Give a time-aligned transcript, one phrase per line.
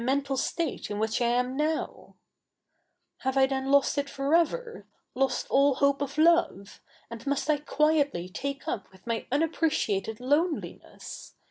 [0.09, 2.15] ital state i7i which I am now I
[3.25, 6.81] '"Have I then lost it for ever— lost all hope of love?
[7.11, 11.33] and must I quietly take up with my unappreciated lone liness